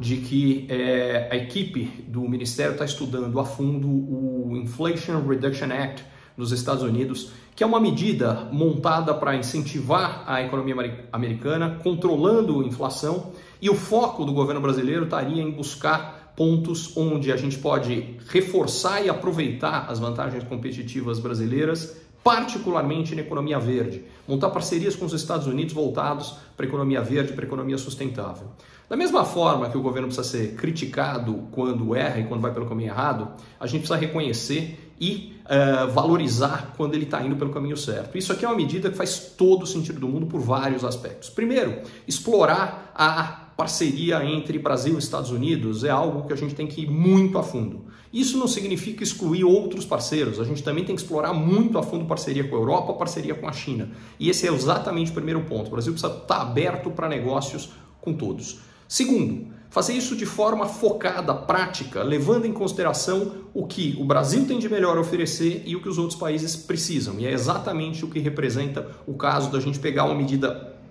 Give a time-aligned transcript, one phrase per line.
[0.00, 6.04] de que é, a equipe do ministério está estudando a fundo o Inflation Reduction Act
[6.36, 12.64] nos Estados Unidos, que é uma medida montada para incentivar a economia americana, controlando a
[12.64, 18.16] inflação, e o foco do governo brasileiro estaria em buscar pontos onde a gente pode
[18.28, 25.12] reforçar e aproveitar as vantagens competitivas brasileiras particularmente na economia verde, montar parcerias com os
[25.12, 28.46] Estados Unidos voltados para a economia verde, para a economia sustentável.
[28.88, 32.66] Da mesma forma que o governo precisa ser criticado quando erra e quando vai pelo
[32.66, 37.76] caminho errado, a gente precisa reconhecer e uh, valorizar quando ele está indo pelo caminho
[37.76, 38.16] certo.
[38.16, 41.30] Isso aqui é uma medida que faz todo o sentido do mundo por vários aspectos.
[41.30, 46.66] Primeiro, explorar a parceria entre Brasil e Estados Unidos é algo que a gente tem
[46.66, 47.84] que ir muito a fundo.
[48.12, 52.04] Isso não significa excluir outros parceiros, a gente também tem que explorar muito a fundo
[52.04, 53.92] parceria com a Europa, parceria com a China.
[54.18, 55.68] E esse é exatamente o primeiro ponto.
[55.68, 58.58] O Brasil precisa estar aberto para negócios com todos.
[58.88, 64.58] Segundo, fazer isso de forma focada, prática, levando em consideração o que o Brasil tem
[64.58, 67.20] de melhor a oferecer e o que os outros países precisam.
[67.20, 70.81] E é exatamente o que representa o caso da gente pegar uma medida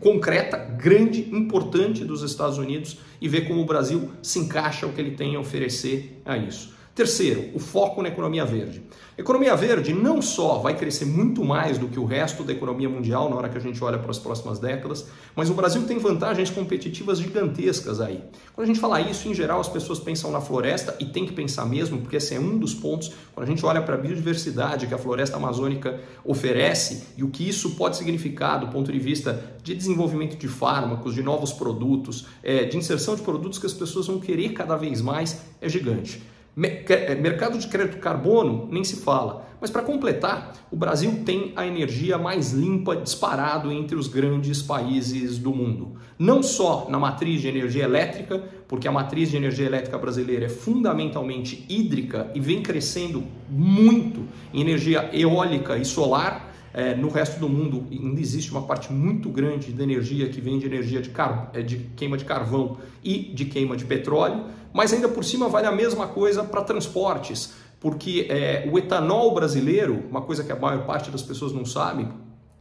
[0.00, 5.00] concreta, grande, importante dos Estados Unidos e ver como o Brasil se encaixa o que
[5.00, 6.73] ele tem a oferecer a isso.
[6.94, 8.80] Terceiro, o foco na economia verde.
[9.18, 13.28] Economia verde não só vai crescer muito mais do que o resto da economia mundial
[13.28, 16.50] na hora que a gente olha para as próximas décadas, mas o Brasil tem vantagens
[16.50, 18.22] competitivas gigantescas aí.
[18.54, 21.32] Quando a gente fala isso, em geral, as pessoas pensam na floresta e tem que
[21.32, 23.10] pensar mesmo, porque esse é um dos pontos.
[23.34, 27.48] Quando a gente olha para a biodiversidade que a floresta amazônica oferece e o que
[27.48, 32.62] isso pode significar do ponto de vista de desenvolvimento de fármacos, de novos produtos, é,
[32.62, 36.33] de inserção de produtos que as pessoas vão querer cada vez mais, é gigante.
[36.56, 39.44] É, mercado de crédito carbono nem se fala.
[39.60, 45.38] Mas para completar, o Brasil tem a energia mais limpa disparado entre os grandes países
[45.38, 45.96] do mundo.
[46.18, 48.38] Não só na matriz de energia elétrica,
[48.68, 54.60] porque a matriz de energia elétrica brasileira é fundamentalmente hídrica e vem crescendo muito em
[54.60, 56.53] energia eólica e solar.
[56.76, 60.58] É, no resto do mundo ainda existe uma parte muito grande de energia que vem
[60.58, 61.50] de energia de, car...
[61.54, 65.68] É, de queima de carvão e de queima de petróleo, mas ainda por cima vale
[65.68, 70.84] a mesma coisa para transportes, porque é, o etanol brasileiro, uma coisa que a maior
[70.84, 72.08] parte das pessoas não sabe,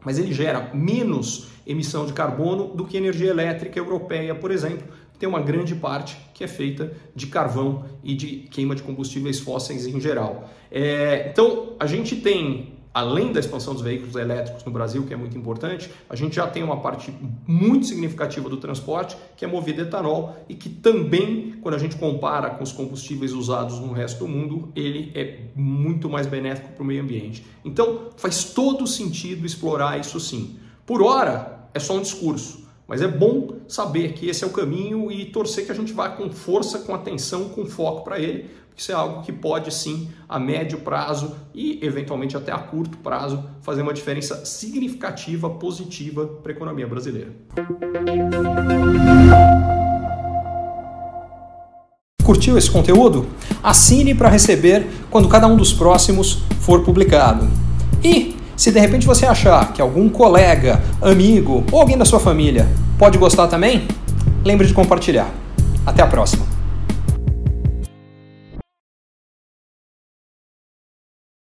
[0.06, 4.86] mas ele gera menos emissão de carbono do que energia elétrica europeia, por exemplo,
[5.18, 9.88] tem uma grande parte que é feita de carvão e de queima de combustíveis fósseis
[9.88, 10.50] em geral.
[10.70, 15.18] É, então, a gente tem além da expansão dos veículos elétricos no Brasil, que é
[15.18, 17.14] muito importante, a gente já tem uma parte
[17.48, 21.96] muito significativa do transporte que é movida a etanol e que também, quando a gente
[21.96, 26.84] compara com os combustíveis usados no resto do mundo, ele é muito mais benéfico para
[26.84, 27.44] o meio ambiente.
[27.66, 30.58] Então, faz todo sentido explorar isso sim.
[30.86, 32.64] Por hora, é só um discurso.
[32.86, 36.10] Mas é bom saber que esse é o caminho e torcer que a gente vá
[36.10, 40.40] com força, com atenção, com foco para ele, isso é algo que pode sim, a
[40.40, 46.56] médio prazo e eventualmente até a curto prazo, fazer uma diferença significativa, positiva para a
[46.56, 47.32] economia brasileira.
[52.24, 53.28] Curtiu esse conteúdo?
[53.62, 57.48] Assine para receber quando cada um dos próximos for publicado.
[58.04, 62.68] E se de repente você achar que algum colega, amigo ou alguém da sua família
[62.98, 63.88] pode gostar também,
[64.44, 65.30] lembre de compartilhar.
[65.86, 66.53] Até a próxima!